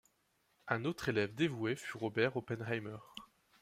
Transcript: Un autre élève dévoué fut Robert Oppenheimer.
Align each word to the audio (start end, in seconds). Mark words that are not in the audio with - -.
Un 0.67 0.85
autre 0.85 1.09
élève 1.09 1.35
dévoué 1.35 1.75
fut 1.75 1.95
Robert 1.97 2.35
Oppenheimer. 2.35 2.97